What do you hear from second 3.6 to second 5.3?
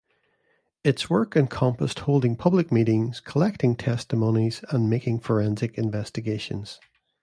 testimonies, and making